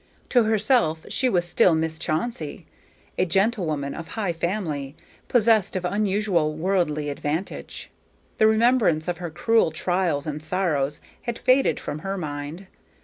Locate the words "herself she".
0.45-1.29